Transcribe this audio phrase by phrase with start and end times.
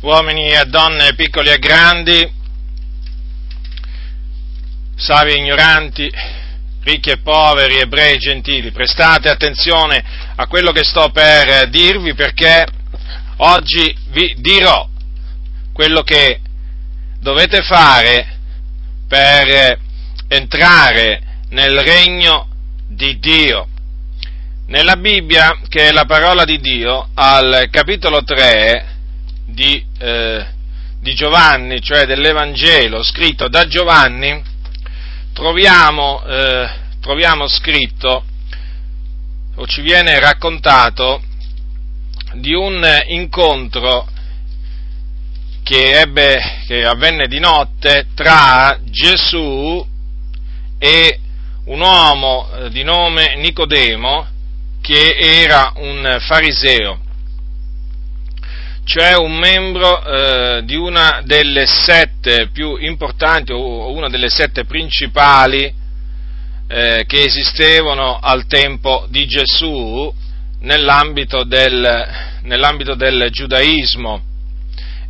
[0.00, 2.32] uomini e donne, piccoli e grandi,
[4.94, 6.10] savi e ignoranti,
[6.84, 10.02] ricchi e poveri, ebrei e gentili, prestate attenzione
[10.36, 12.64] a quello che sto per dirvi perché
[13.38, 14.88] oggi vi dirò
[15.72, 16.40] quello che
[17.20, 18.38] dovete fare
[19.08, 19.78] per
[20.28, 22.48] entrare nel regno
[22.88, 23.66] di Dio.
[24.66, 28.97] Nella Bibbia, che è la parola di Dio, al capitolo 3
[29.48, 30.46] di, eh,
[31.00, 34.42] di Giovanni, cioè dell'Evangelo scritto da Giovanni,
[35.32, 36.68] troviamo, eh,
[37.00, 38.24] troviamo scritto
[39.54, 41.22] o ci viene raccontato
[42.34, 44.06] di un incontro
[45.62, 49.84] che, ebbe, che avvenne di notte tra Gesù
[50.78, 51.20] e
[51.64, 54.26] un uomo eh, di nome Nicodemo
[54.80, 56.98] che era un fariseo,
[58.88, 65.70] cioè un membro eh, di una delle sette più importanti o una delle sette principali
[66.66, 70.10] eh, che esistevano al tempo di Gesù
[70.60, 74.22] nell'ambito del, nell'ambito del giudaismo.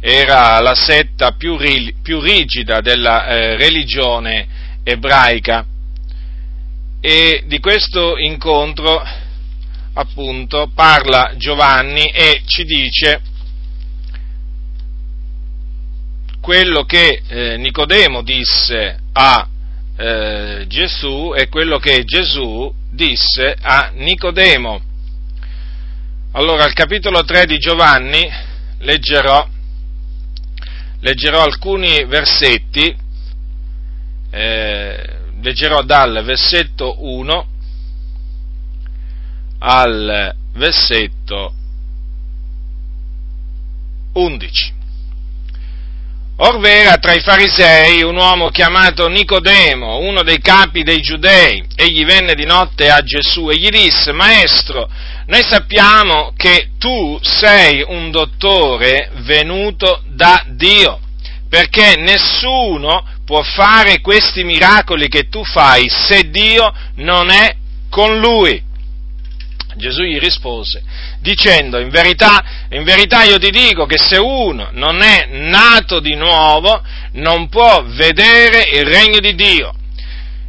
[0.00, 1.56] Era la setta più,
[2.02, 4.48] più rigida della eh, religione
[4.82, 5.64] ebraica.
[7.00, 9.00] E di questo incontro
[9.92, 13.36] appunto parla Giovanni e ci dice
[16.48, 19.46] quello che eh, Nicodemo disse a
[19.98, 24.80] eh, Gesù e quello che Gesù disse a Nicodemo.
[26.32, 28.26] Allora, al capitolo 3 di Giovanni
[28.78, 29.46] leggerò,
[31.00, 32.96] leggerò alcuni versetti,
[34.30, 37.48] eh, leggerò dal versetto 1
[39.58, 41.52] al versetto
[44.14, 44.77] 11.
[46.40, 51.64] Orvera tra i farisei un uomo chiamato Nicodemo, uno dei capi dei giudei.
[51.74, 54.88] Egli venne di notte a Gesù e gli disse, Maestro,
[55.26, 61.00] noi sappiamo che tu sei un dottore venuto da Dio,
[61.48, 67.56] perché nessuno può fare questi miracoli che tu fai se Dio non è
[67.90, 68.62] con lui.
[69.74, 70.82] Gesù gli rispose
[71.20, 76.14] dicendo in verità, in verità io ti dico che se uno non è nato di
[76.14, 79.72] nuovo non può vedere il regno di Dio.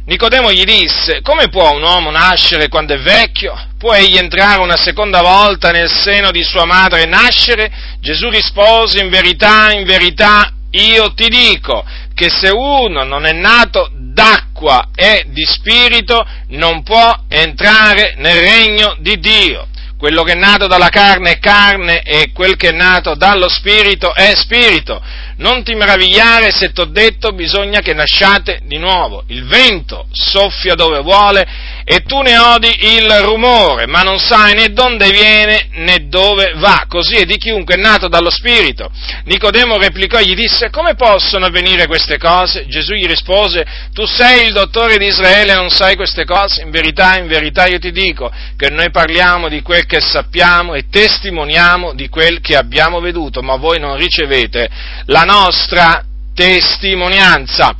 [0.06, 3.54] Nicodemo gli disse, come può un uomo nascere quando è vecchio?
[3.78, 7.70] Può egli entrare una seconda volta nel seno di sua madre e nascere?
[8.00, 13.88] Gesù rispose, in verità, in verità, io ti dico che se uno non è nato
[13.92, 19.68] d'acqua e di spirito non può entrare nel regno di Dio.
[20.00, 24.14] Quello che è nato dalla carne è carne e quel che è nato dallo spirito
[24.14, 24.98] è spirito.
[25.36, 29.24] Non ti meravigliare se t'ho detto bisogna che nasciate di nuovo.
[29.26, 31.46] Il vento soffia dove vuole
[31.92, 36.84] e tu ne odi il rumore, ma non sai né dove viene né dove va.
[36.86, 38.88] Così è di chiunque è nato dallo Spirito.
[39.24, 42.68] Nicodemo replicò e gli disse, come possono avvenire queste cose?
[42.68, 46.62] Gesù gli rispose, tu sei il dottore di Israele e non sai queste cose?
[46.62, 50.84] In verità, in verità io ti dico che noi parliamo di quel che sappiamo e
[50.88, 54.70] testimoniamo di quel che abbiamo veduto, ma voi non ricevete
[55.06, 57.74] la nostra testimonianza.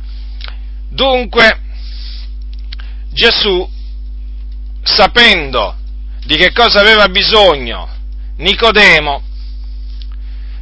[0.89, 1.59] Dunque,
[3.13, 3.79] Gesù,
[4.83, 5.75] sapendo
[6.23, 7.89] di che cosa aveva bisogno
[8.41, 9.21] Nicodemo,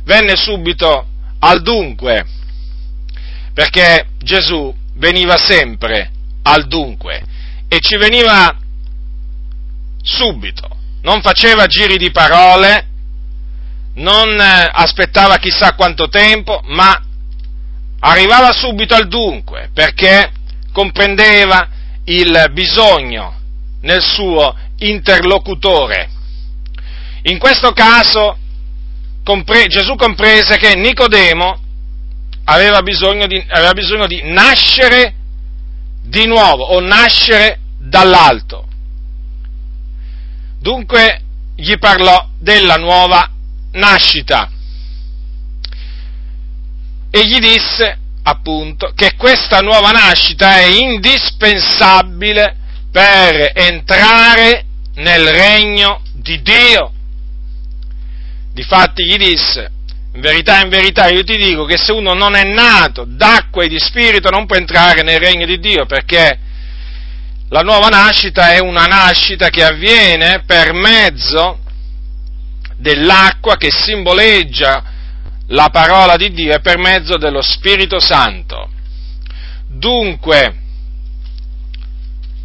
[0.04, 1.08] venne subito
[1.40, 2.26] al dunque,
[3.54, 6.12] perché Gesù veniva sempre
[6.44, 7.24] al dunque
[7.70, 8.54] e ci veniva
[10.02, 10.68] subito,
[11.04, 12.88] non faceva giri di parole,
[13.96, 17.02] non eh, aspettava chissà quanto tempo, ma
[18.00, 20.32] arrivava subito al dunque, perché
[20.74, 21.68] comprendeva
[22.06, 23.39] il bisogno
[23.82, 26.10] nel suo interlocutore.
[27.24, 28.38] In questo caso
[29.24, 31.60] compre- Gesù comprese che Nicodemo
[32.46, 35.14] aveva bisogno, di, aveva bisogno di nascere
[36.04, 38.68] di nuovo o nascere dall'alto.
[40.60, 41.22] Dunque
[41.56, 43.30] gli parlò della nuova
[43.74, 44.50] nascita.
[47.12, 52.59] E gli disse, appunto, che questa nuova nascita è indispensabile
[52.92, 54.66] per entrare
[54.96, 56.92] nel regno di Dio.
[58.54, 59.72] Difatti gli disse,
[60.14, 63.68] in verità, in verità, io ti dico che se uno non è nato d'acqua e
[63.68, 66.40] di spirito non può entrare nel regno di Dio, perché
[67.50, 71.60] la nuova nascita è una nascita che avviene per mezzo
[72.76, 74.84] dell'acqua che simboleggia
[75.48, 78.70] la parola di Dio e per mezzo dello Spirito Santo.
[79.68, 80.59] Dunque,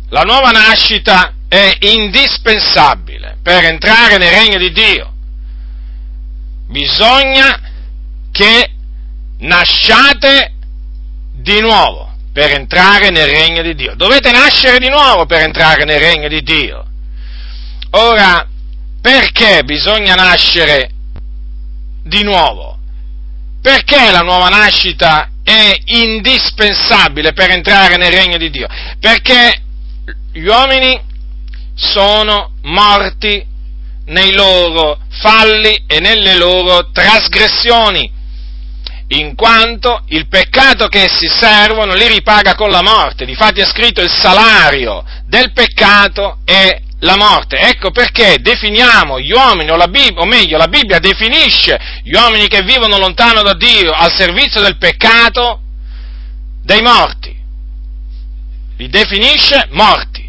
[0.08, 5.12] la nuova nascita è indispensabile per entrare nel regno di Dio.
[6.68, 7.60] Bisogna
[8.30, 8.70] che
[9.38, 10.52] nasciate
[11.32, 13.94] di nuovo per entrare nel regno di Dio.
[13.94, 16.84] Dovete nascere di nuovo per entrare nel regno di Dio.
[17.90, 18.46] Ora,
[19.00, 20.90] perché bisogna nascere
[22.02, 22.78] di nuovo?
[23.62, 28.66] Perché la nuova nascita è indispensabile per entrare nel regno di Dio?
[28.98, 29.63] Perché
[30.34, 31.00] gli uomini
[31.76, 33.46] sono morti
[34.06, 38.12] nei loro falli e nelle loro trasgressioni,
[39.08, 43.24] in quanto il peccato che essi servono li ripaga con la morte.
[43.24, 47.56] Difatti è scritto il salario del peccato è la morte.
[47.56, 52.62] Ecco perché definiamo gli uomini, o, Bibbia, o meglio, la Bibbia definisce gli uomini che
[52.62, 55.60] vivono lontano da Dio al servizio del peccato
[56.64, 57.32] dei morti.
[58.78, 60.23] Li definisce morti.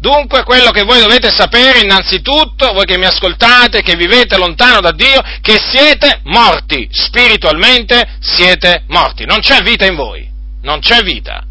[0.00, 4.92] Dunque quello che voi dovete sapere innanzitutto, voi che mi ascoltate, che vivete lontano da
[4.92, 10.26] Dio, che siete morti, spiritualmente siete morti, non c'è vita in voi,
[10.62, 11.44] non c'è vita.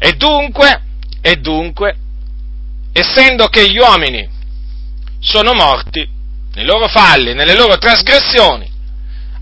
[0.00, 0.82] E dunque,
[1.20, 1.96] e dunque,
[2.92, 4.28] essendo che gli uomini
[5.20, 6.08] sono morti
[6.54, 8.68] nei loro falli, nelle loro trasgressioni,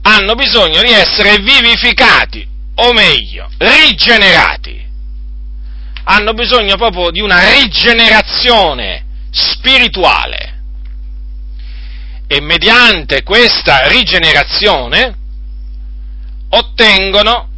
[0.03, 4.86] hanno bisogno di essere vivificati, o meglio, rigenerati
[6.09, 10.55] hanno bisogno proprio di una rigenerazione spirituale.
[12.29, 15.15] E mediante questa rigenerazione
[16.49, 17.49] ottengono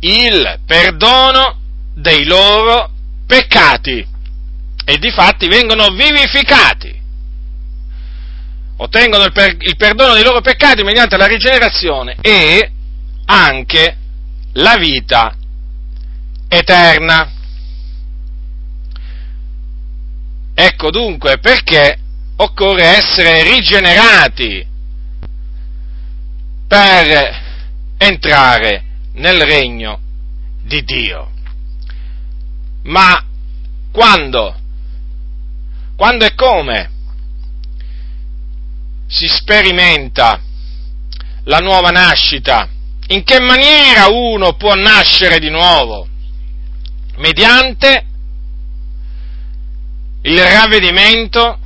[0.00, 1.58] il perdono
[1.94, 2.90] dei loro
[3.26, 4.06] peccati
[4.84, 6.96] e di fatti vengono vivificati.
[8.80, 12.70] Ottengono il, per, il perdono dei loro peccati mediante la rigenerazione e
[13.26, 13.96] anche
[14.54, 15.34] la vita
[16.48, 17.32] eterna.
[20.60, 21.96] Ecco dunque perché
[22.34, 24.66] occorre essere rigenerati
[26.66, 27.42] per
[27.96, 30.00] entrare nel regno
[30.64, 31.30] di Dio.
[32.82, 33.24] Ma
[33.92, 34.56] quando?
[35.94, 36.90] Quando e come
[39.06, 40.40] si sperimenta
[41.44, 42.68] la nuova nascita?
[43.10, 46.08] In che maniera uno può nascere di nuovo?
[47.18, 48.06] Mediante
[50.22, 51.58] il ravvedimento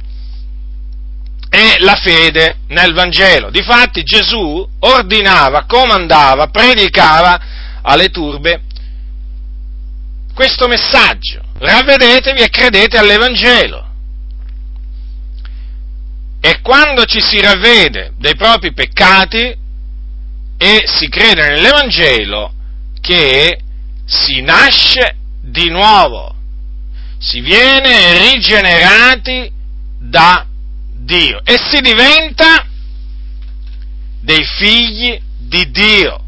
[1.49, 3.51] e la fede nel Vangelo.
[3.51, 7.41] Difatti Gesù ordinava, comandava, predicava
[7.83, 8.63] alle turbe
[10.35, 11.43] questo messaggio.
[11.59, 13.91] Ravvedetevi e credete all'Evangelo.
[16.41, 19.55] E quando ci si ravvede dei propri peccati
[20.57, 22.53] e si crede nell'Evangelo,
[23.01, 23.61] che
[24.07, 26.35] si nasce di nuovo
[27.23, 29.49] si viene rigenerati
[30.01, 30.45] da
[30.93, 32.67] Dio e si diventa
[34.21, 36.21] dei figli di Dio,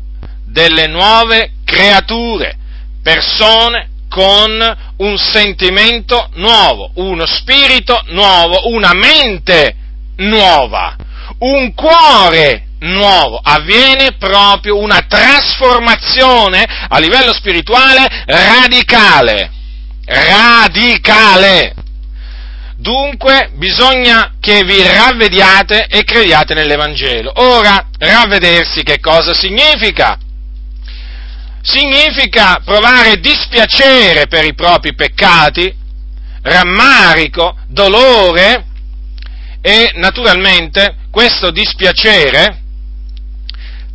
[0.47, 2.57] delle nuove creature,
[3.03, 9.75] persone con un sentimento nuovo, uno spirito nuovo, una mente
[10.19, 10.95] nuova,
[11.39, 19.54] un cuore nuovo, avviene proprio una trasformazione a livello spirituale radicale
[20.07, 21.75] radicale.
[22.77, 27.33] Dunque bisogna che vi ravvediate e crediate nell'Evangelo.
[27.37, 30.19] Ora, ravvedersi che cosa significa?
[31.63, 35.75] Significa provare dispiacere per i propri peccati,
[36.43, 38.67] rammarico, dolore
[39.63, 42.64] e naturalmente questo dispiacere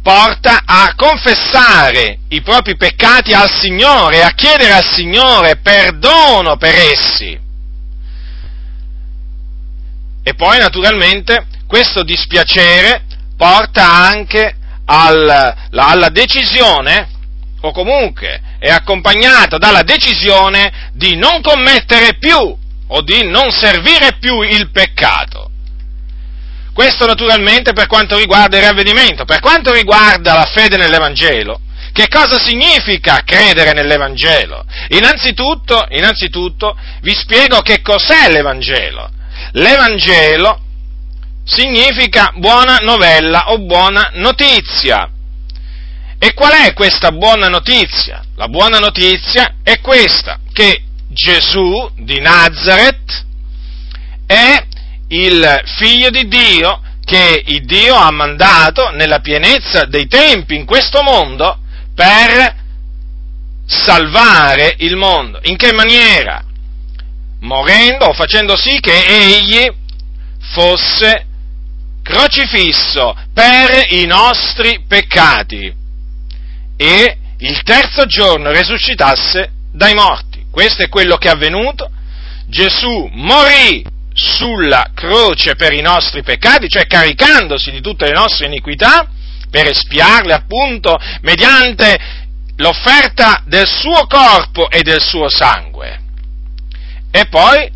[0.09, 7.39] porta a confessare i propri peccati al Signore, a chiedere al Signore perdono per essi.
[10.23, 13.03] E poi naturalmente questo dispiacere
[13.37, 17.07] porta anche al, alla decisione,
[17.61, 24.41] o comunque è accompagnato dalla decisione di non commettere più o di non servire più
[24.41, 25.51] il peccato.
[26.73, 29.25] Questo naturalmente per quanto riguarda il ravvedimento.
[29.25, 31.59] Per quanto riguarda la fede nell'Evangelo,
[31.91, 34.63] che cosa significa credere nell'Evangelo?
[34.89, 39.09] Innanzitutto, innanzitutto vi spiego che cos'è l'Evangelo.
[39.53, 40.61] L'Evangelo
[41.43, 45.09] significa buona novella o buona notizia.
[46.19, 48.23] E qual è questa buona notizia?
[48.35, 53.25] La buona notizia è questa, che Gesù di Nazareth
[54.25, 54.67] è
[55.09, 61.59] il figlio di Dio che Dio ha mandato nella pienezza dei tempi in questo mondo
[61.95, 62.55] per
[63.65, 65.39] salvare il mondo.
[65.43, 66.43] In che maniera?
[67.41, 69.71] Morendo o facendo sì che egli
[70.53, 71.25] fosse
[72.03, 75.73] crocifisso per i nostri peccati
[76.75, 80.45] e il terzo giorno risuscitasse dai morti.
[80.51, 81.89] Questo è quello che è avvenuto.
[82.47, 83.83] Gesù morì
[84.19, 89.07] sulla croce per i nostri peccati, cioè caricandosi di tutte le nostre iniquità,
[89.49, 91.97] per espiarle appunto mediante
[92.57, 96.01] l'offerta del suo corpo e del suo sangue.
[97.11, 97.71] E poi,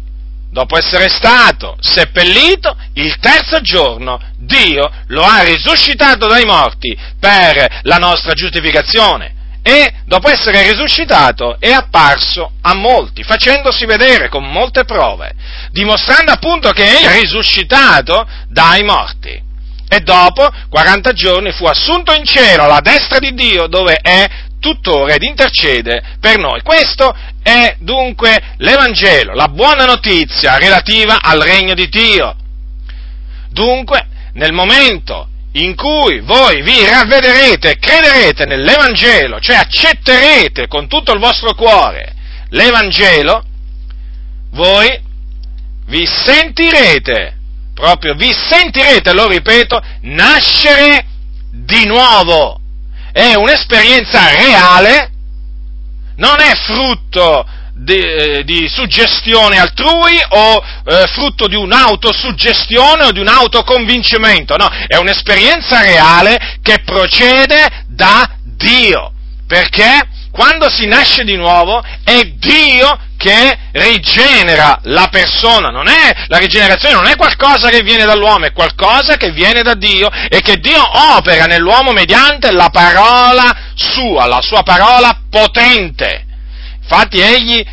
[0.52, 7.98] dopo essere stato seppellito, il terzo giorno Dio lo ha risuscitato dai morti per la
[7.98, 15.34] nostra giustificazione e dopo essere risuscitato è apparso a molti, facendosi vedere con molte prove,
[15.72, 19.42] dimostrando appunto che è risuscitato dai morti.
[19.88, 24.28] E dopo 40 giorni fu assunto in cielo alla destra di Dio dove è
[24.60, 26.62] tuttora ed intercede per noi.
[26.62, 32.36] Questo è dunque l'Evangelo, la buona notizia relativa al regno di Dio.
[33.50, 41.20] Dunque, nel momento in cui voi vi ravvederete crederete nell'Evangelo, cioè accetterete con tutto il
[41.20, 42.14] vostro cuore
[42.54, 43.44] l'Evangelo,
[44.52, 45.02] voi
[45.88, 47.38] vi sentirete,
[47.74, 51.06] proprio vi sentirete, lo ripeto, nascere
[51.52, 52.60] di nuovo.
[53.12, 55.12] È un'esperienza reale,
[56.16, 57.46] non è frutto
[57.84, 64.70] di, eh, di suggestione altrui o eh, frutto di un'autosuggestione o di un autoconvincimento, no,
[64.88, 69.12] è un'esperienza reale che procede da Dio,
[69.48, 76.38] perché quando si nasce di nuovo è Dio che rigenera la persona, non è, la
[76.38, 80.58] rigenerazione non è qualcosa che viene dall'uomo, è qualcosa che viene da Dio e che
[80.58, 80.82] Dio
[81.16, 86.26] opera nell'uomo mediante la parola sua, la sua parola potente.
[86.84, 87.66] Infatti egli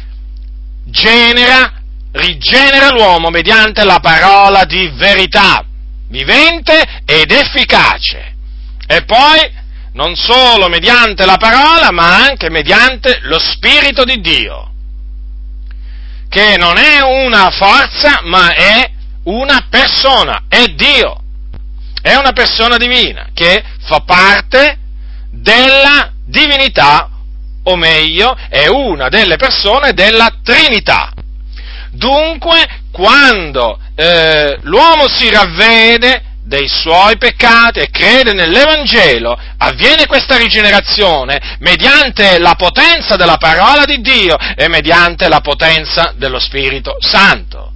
[0.85, 5.65] genera, rigenera l'uomo mediante la parola di verità,
[6.09, 8.37] vivente ed efficace.
[8.87, 9.59] E poi
[9.93, 14.71] non solo mediante la parola, ma anche mediante lo Spirito di Dio,
[16.29, 18.91] che non è una forza, ma è
[19.25, 21.21] una persona, è Dio,
[22.01, 24.79] è una persona divina che fa parte
[25.31, 27.10] della divinità
[27.65, 31.13] o meglio, è una delle persone della Trinità.
[31.91, 41.57] Dunque, quando eh, l'uomo si ravvede dei suoi peccati e crede nell'Evangelo, avviene questa rigenerazione
[41.61, 47.73] mediante la potenza della parola di Dio e mediante la potenza dello Spirito Santo.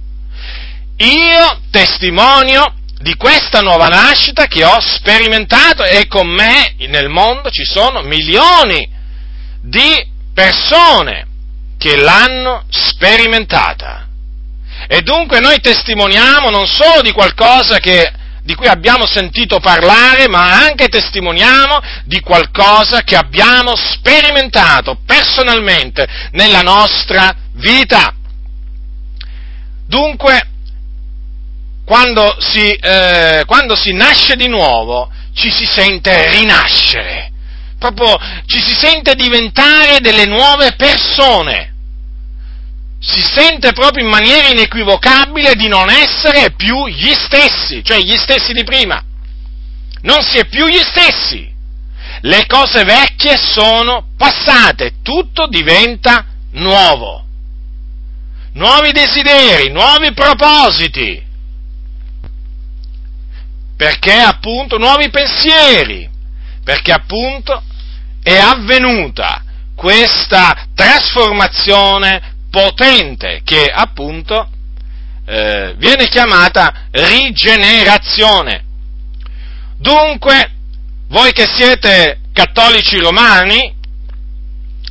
[0.97, 7.63] Io testimonio di questa nuova nascita che ho sperimentato e con me nel mondo ci
[7.63, 8.94] sono milioni
[9.65, 11.27] di persone
[11.77, 14.07] che l'hanno sperimentata.
[14.87, 18.11] E dunque noi testimoniamo non solo di qualcosa che,
[18.43, 26.61] di cui abbiamo sentito parlare, ma anche testimoniamo di qualcosa che abbiamo sperimentato personalmente nella
[26.61, 28.13] nostra vita.
[29.87, 30.49] Dunque,
[31.85, 37.33] quando si, eh, quando si nasce di nuovo, ci si sente rinascere
[37.77, 41.73] proprio ci si sente diventare delle nuove persone.
[42.99, 48.51] Si sente proprio in maniera inequivocabile di non essere più gli stessi, cioè gli stessi
[48.53, 49.03] di prima.
[50.01, 51.53] Non si è più gli stessi.
[52.21, 57.23] Le cose vecchie sono passate, tutto diventa nuovo.
[58.53, 61.23] Nuovi desideri, nuovi propositi.
[63.77, 66.09] Perché appunto nuovi pensieri,
[66.65, 67.61] perché appunto
[68.23, 69.43] è avvenuta
[69.75, 74.49] questa trasformazione potente che appunto
[75.27, 78.63] eh, viene chiamata rigenerazione.
[79.77, 80.51] Dunque,
[81.09, 83.75] voi che siete cattolici romani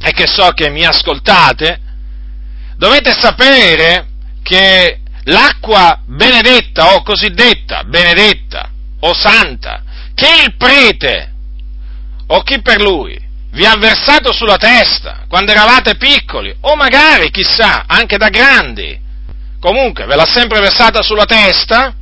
[0.00, 1.80] e che so che mi ascoltate,
[2.76, 4.10] dovete sapere
[4.42, 9.82] che l'acqua benedetta o cosiddetta benedetta o santa
[10.14, 11.33] che il prete
[12.28, 13.20] o chi per lui?
[13.52, 18.98] Vi ha versato sulla testa quando eravate piccoli, o magari, chissà, anche da grandi,
[19.60, 21.94] comunque ve l'ha sempre versata sulla testa,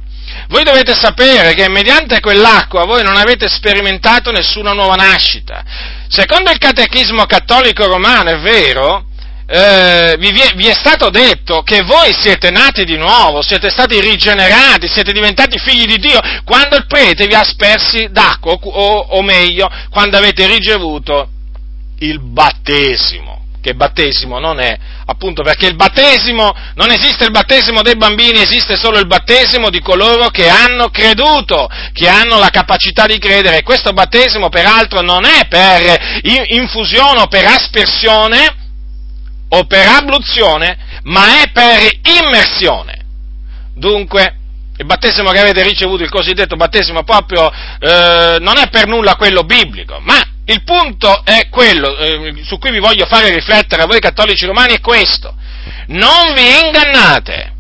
[0.49, 5.63] voi dovete sapere che mediante quell'acqua voi non avete sperimentato nessuna nuova nascita.
[6.09, 9.07] Secondo il catechismo cattolico romano, è vero,
[9.55, 14.89] eh, vi, vi, è stato detto che voi siete nati di nuovo, siete stati rigenerati,
[14.89, 19.69] siete diventati figli di Dio quando il prete vi ha aspersi d'acqua, o, o meglio,
[19.91, 21.29] quando avete ricevuto
[21.99, 23.41] il battesimo.
[23.61, 28.77] Che battesimo non è, appunto perché il battesimo, non esiste il battesimo dei bambini, esiste
[28.77, 33.63] solo il battesimo di coloro che hanno creduto, che hanno la capacità di credere.
[33.63, 38.62] Questo battesimo peraltro non è per infusione o per aspersione,
[39.55, 43.01] o per abluzione, ma è per immersione.
[43.75, 44.37] Dunque,
[44.79, 49.43] il battesimo che avete ricevuto, il cosiddetto battesimo proprio, eh, non è per nulla quello
[49.43, 54.01] biblico, ma il punto è quello eh, su cui vi voglio fare riflettere a voi
[54.01, 55.35] cattolici romani è questo.
[55.89, 57.53] Non vi ingannate,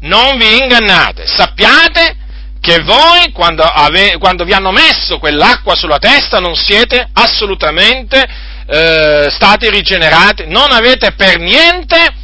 [0.00, 2.16] non vi ingannate, sappiate
[2.60, 9.28] che voi quando, ave, quando vi hanno messo quell'acqua sulla testa non siete assolutamente eh,
[9.30, 12.14] stati rigenerati, non avete per niente,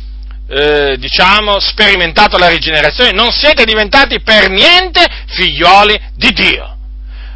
[0.49, 6.77] eh, diciamo, sperimentato la rigenerazione, non siete diventati per niente figlioli di Dio.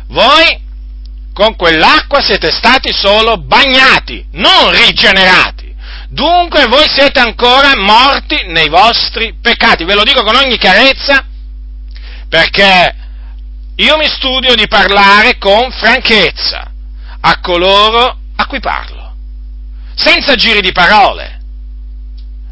[0.09, 0.61] Voi
[1.33, 5.75] con quell'acqua siete stati solo bagnati, non rigenerati.
[6.09, 9.85] Dunque voi siete ancora morti nei vostri peccati.
[9.85, 11.25] Ve lo dico con ogni chiarezza
[12.29, 12.95] perché
[13.77, 16.71] io mi studio di parlare con franchezza
[17.21, 19.15] a coloro a cui parlo,
[19.95, 21.41] senza giri di parole.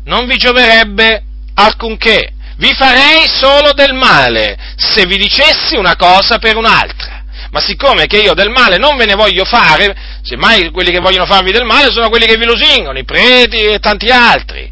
[0.05, 1.23] Non vi gioverebbe
[1.55, 7.19] alcunché, vi farei solo del male se vi dicessi una cosa per un'altra.
[7.53, 11.27] Ma siccome che io del male non ve ne voglio fare, semmai quelli che vogliono
[11.27, 14.71] farvi del male sono quelli che vi lusingono, i preti e tanti altri.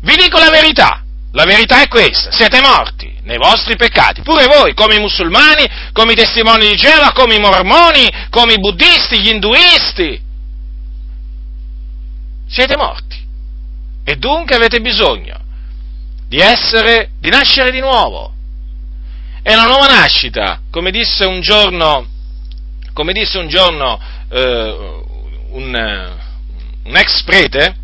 [0.00, 4.74] Vi dico la verità, la verità è questa, siete morti nei vostri peccati, pure voi,
[4.74, 9.28] come i musulmani, come i testimoni di Geova, come i mormoni, come i buddisti, gli
[9.28, 10.18] induisti,
[12.48, 13.16] siete morti.
[14.04, 15.38] E dunque avete bisogno
[16.26, 18.32] di essere, di nascere di nuovo.
[19.42, 22.06] È una nuova nascita, come disse un giorno,
[22.92, 23.98] come disse un, giorno
[24.30, 25.04] eh,
[25.50, 26.16] un,
[26.84, 27.76] un ex prete,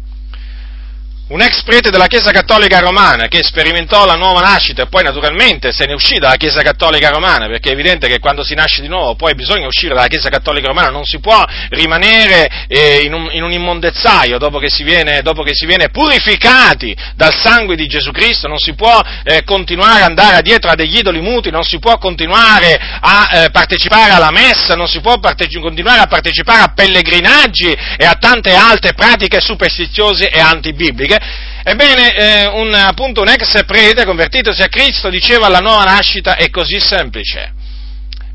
[1.27, 5.73] un ex prete della Chiesa Cattolica Romana che sperimentò la nuova nascita e poi naturalmente
[5.73, 8.89] se ne uscì dalla Chiesa Cattolica Romana, perché è evidente che quando si nasce di
[8.89, 13.31] nuovo poi bisogna uscire dalla Chiesa Cattolica Romana, non si può rimanere eh, in, un,
[13.33, 18.11] in, un, immondezzaio dopo che, viene, dopo che, si viene, purificati dal sangue di Gesù
[18.11, 21.79] Cristo, non si può eh, continuare ad andare dietro a degli idoli muti, non si
[21.79, 26.73] può continuare a eh, partecipare alla messa, non si può parteci- continuare a partecipare a
[26.75, 31.53] pellegrinaggi e a tante altre pratiche superstiziose e antibibliche perché?
[31.66, 36.50] Ebbene, eh, un, appunto un ex prete convertitosi a Cristo diceva la nuova nascita è
[36.50, 37.53] così semplice.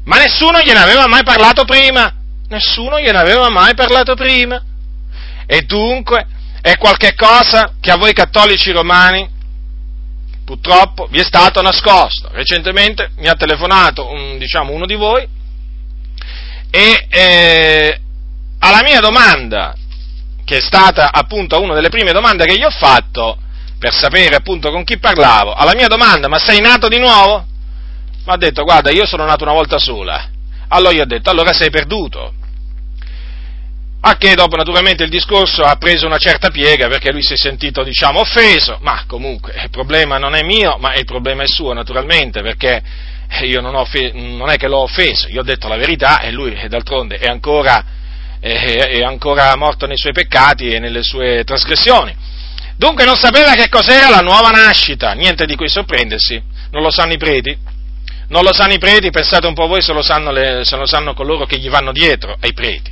[0.05, 2.11] Ma nessuno gliene aveva mai parlato prima.
[2.47, 4.61] Nessuno gliene aveva mai parlato prima.
[5.45, 6.25] E dunque
[6.61, 9.37] è qualcosa che a voi cattolici romani
[10.43, 12.29] purtroppo vi è stato nascosto.
[12.31, 15.27] Recentemente mi ha telefonato un, diciamo, uno di voi
[16.71, 18.01] e eh,
[18.59, 19.75] alla mia domanda
[20.49, 23.37] che è stata appunto una delle prime domande che gli ho fatto
[23.77, 25.53] per sapere appunto con chi parlavo.
[25.53, 27.45] Alla mia domanda, ma sei nato di nuovo?
[28.25, 30.27] Mi ha detto, guarda, io sono nato una volta sola.
[30.69, 32.33] Allora gli ho detto, allora sei perduto.
[34.01, 37.37] A che dopo naturalmente il discorso ha preso una certa piega perché lui si è
[37.37, 41.73] sentito diciamo offeso, ma comunque il problema non è mio, ma il problema è suo
[41.73, 42.81] naturalmente perché
[43.41, 46.59] io non, ho, non è che l'ho offeso, io ho detto la verità e lui
[46.67, 47.97] d'altronde è ancora
[48.39, 52.15] è ancora morto nei suoi peccati e nelle sue trasgressioni.
[52.77, 57.13] Dunque non sapeva che cos'era la nuova nascita, niente di cui sorprendersi, non lo sanno
[57.13, 57.57] i preti,
[58.29, 60.85] non lo sanno i preti, pensate un po' voi se lo sanno, le, se lo
[60.85, 62.91] sanno coloro che gli vanno dietro ai preti.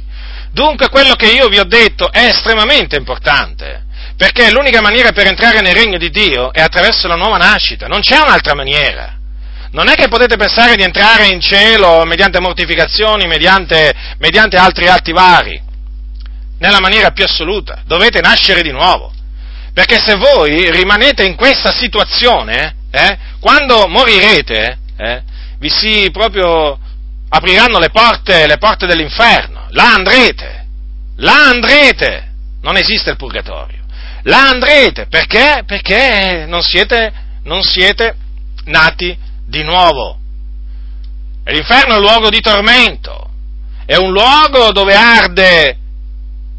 [0.52, 3.86] Dunque quello che io vi ho detto è estremamente importante,
[4.18, 8.02] perché l'unica maniera per entrare nel regno di Dio è attraverso la nuova nascita, non
[8.02, 9.17] c'è un'altra maniera
[9.72, 15.12] non è che potete pensare di entrare in cielo mediante mortificazioni, mediante, mediante altri atti
[15.12, 15.62] vari,
[16.60, 19.14] nella maniera più assoluta, dovete nascere di nuovo.
[19.74, 25.22] Perché se voi rimanete in questa situazione, eh, quando morirete, eh,
[25.60, 26.80] vi si proprio
[27.30, 30.66] apriranno le porte, le porte dell'inferno, là andrete,
[31.18, 33.84] là andrete, non esiste il purgatorio,
[34.24, 35.64] là andrete, perché?
[35.66, 37.12] Perché non siete,
[37.44, 38.16] non siete
[38.66, 39.16] nati
[39.48, 40.20] di nuovo.
[41.46, 43.30] L'inferno è un luogo di tormento,
[43.86, 45.78] è un luogo dove arde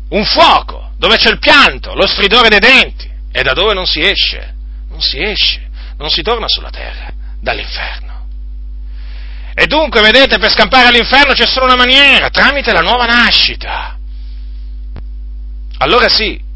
[0.09, 4.01] un fuoco, dove c'è il pianto, lo stridore dei denti, e da dove non si
[4.01, 4.55] esce,
[4.89, 8.07] non si esce, non si torna sulla terra, dall'inferno.
[9.55, 13.97] E dunque, vedete, per scampare all'inferno c'è solo una maniera, tramite la nuova nascita.
[15.79, 16.47] Allora sì,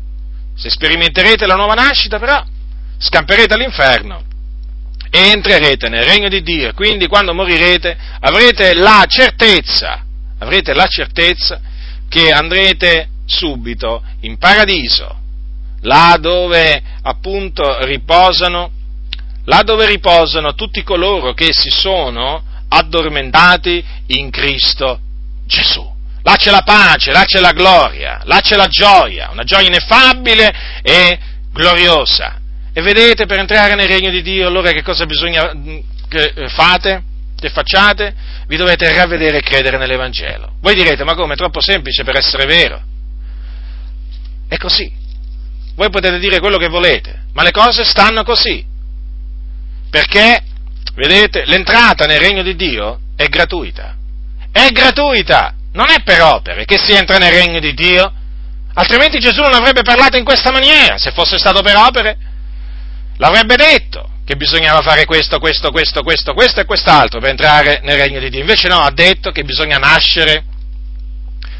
[0.55, 2.45] Se sperimenterete la nuova nascita, però,
[2.99, 4.31] scamperete all'inferno
[5.15, 6.73] e entrerete nel regno di Dio.
[6.73, 10.03] Quindi quando morirete avrete la certezza,
[10.39, 11.61] avrete la certezza
[12.09, 15.15] che andrete subito in paradiso,
[15.83, 18.71] là dove appunto riposano,
[19.45, 24.99] là dove riposano tutti coloro che si sono addormentati in Cristo
[25.47, 25.91] Gesù.
[26.23, 30.81] Là c'è la pace, là c'è la gloria, là c'è la gioia, una gioia ineffabile
[30.83, 31.19] e
[31.53, 32.41] gloriosa.
[32.75, 36.49] E vedete, per entrare nel regno di Dio, allora che cosa bisogna mm, che eh,
[36.49, 37.03] fate?
[37.39, 38.15] Che facciate?
[38.47, 40.55] Vi dovete ravvedere e credere nell'Evangelo.
[40.61, 41.35] Voi direte, ma come?
[41.35, 42.81] È troppo semplice per essere vero.
[44.49, 44.91] È così.
[45.75, 48.65] Voi potete dire quello che volete, ma le cose stanno così.
[49.91, 50.43] Perché,
[50.95, 53.97] vedete, l'entrata nel regno di Dio è gratuita.
[54.51, 58.13] È gratuita, non è per opere che si entra nel regno di Dio.
[58.75, 62.31] Altrimenti Gesù non avrebbe parlato in questa maniera, se fosse stato per opere
[63.17, 67.97] l'avrebbe detto che bisognava fare questo, questo, questo, questo, questo e quest'altro per entrare nel
[67.97, 68.41] regno di Dio.
[68.41, 70.45] Invece no, ha detto che bisogna nascere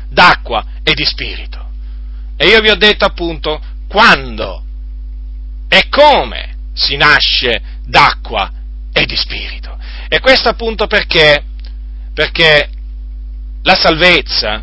[0.09, 1.71] d'acqua e di spirito.
[2.37, 4.65] E io vi ho detto appunto quando
[5.69, 8.51] e come si nasce d'acqua
[8.93, 9.79] e di spirito.
[10.09, 11.45] E questo appunto perché?
[12.15, 12.71] Perché
[13.63, 14.63] la salvezza,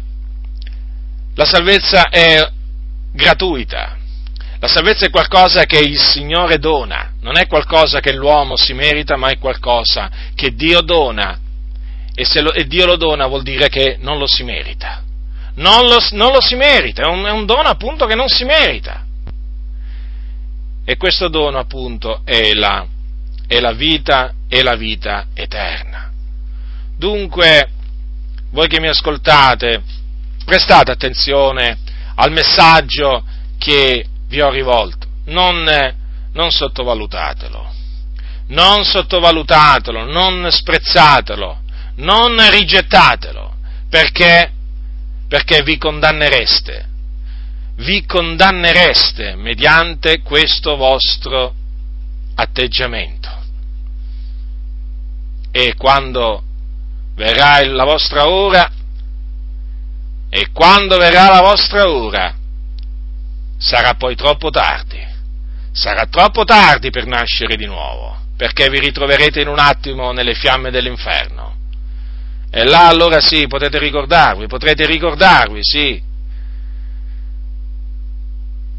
[1.36, 2.52] la salvezza è
[3.12, 3.98] gratuita,
[4.60, 9.16] la salvezza è qualcosa che il Signore dona, non è qualcosa che l'uomo si merita,
[9.16, 11.40] ma è qualcosa che Dio dona.
[12.14, 15.02] E se lo, e Dio lo dona vuol dire che non lo si merita.
[15.56, 18.44] Non lo, non lo si merita, è un, è un dono appunto che non si
[18.44, 19.06] merita.
[20.84, 22.86] E questo dono appunto è la,
[23.48, 26.12] è la vita e la vita eterna.
[26.98, 27.70] Dunque,
[28.52, 29.82] voi che mi ascoltate,
[30.44, 31.78] prestate attenzione
[32.16, 33.24] al messaggio
[33.58, 35.64] che vi ho rivolto, non,
[36.34, 37.74] non sottovalutatelo,
[38.48, 41.62] non sottovalutatelo, non sprezzatelo,
[41.96, 43.56] non rigettatelo,
[43.90, 44.52] perché,
[45.28, 46.88] perché vi condannereste,
[47.78, 51.54] vi condannereste mediante questo vostro
[52.36, 53.38] atteggiamento.
[55.52, 56.44] E quando
[57.16, 58.72] verrà la vostra ora,
[60.30, 62.39] e quando verrà la vostra ora,
[63.60, 65.06] sarà poi troppo tardi.
[65.72, 70.72] Sarà troppo tardi per nascere di nuovo, perché vi ritroverete in un attimo nelle fiamme
[70.72, 71.58] dell'inferno.
[72.50, 76.02] E là allora sì, potete ricordarvi, potrete ricordarvi, sì,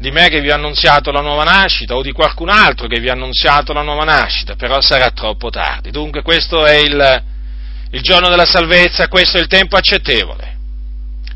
[0.01, 3.07] di me che vi ho annunziato la nuova nascita o di qualcun altro che vi
[3.07, 5.91] ha annunziato la nuova nascita, però sarà troppo tardi.
[5.91, 7.23] Dunque questo è il,
[7.91, 10.57] il giorno della salvezza, questo è il tempo accettevole.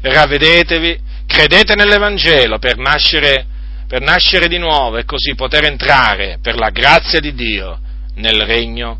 [0.02, 1.00] Ravvedetevi,
[1.36, 3.46] credete nell'Evangelo per nascere,
[3.88, 7.78] per nascere di nuovo e così poter entrare per la grazia di Dio
[8.16, 8.98] nel regno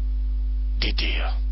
[0.78, 1.45] di Dio.